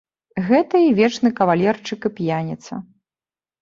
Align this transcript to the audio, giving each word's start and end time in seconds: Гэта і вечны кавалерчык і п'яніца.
Гэта 0.47 0.81
і 0.87 0.95
вечны 1.01 1.33
кавалерчык 1.43 2.11
і 2.13 2.15
п'яніца. 2.19 2.85